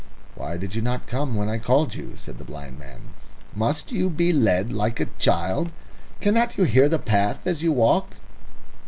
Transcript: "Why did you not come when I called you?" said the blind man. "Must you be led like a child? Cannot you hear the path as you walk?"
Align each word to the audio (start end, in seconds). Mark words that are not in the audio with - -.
"Why 0.33 0.57
did 0.57 0.73
you 0.73 0.81
not 0.81 1.05
come 1.05 1.35
when 1.35 1.47
I 1.47 1.59
called 1.59 1.93
you?" 1.93 2.15
said 2.17 2.39
the 2.39 2.43
blind 2.43 2.79
man. 2.79 3.09
"Must 3.53 3.91
you 3.91 4.09
be 4.09 4.33
led 4.33 4.73
like 4.73 4.99
a 4.99 5.05
child? 5.19 5.71
Cannot 6.21 6.57
you 6.57 6.63
hear 6.63 6.89
the 6.89 6.97
path 6.97 7.45
as 7.45 7.61
you 7.61 7.71
walk?" 7.71 8.15